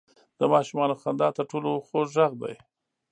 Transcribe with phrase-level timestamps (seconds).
[0.39, 2.53] •د ماشومانو خندا تر ټولو خوږ ږغ دی.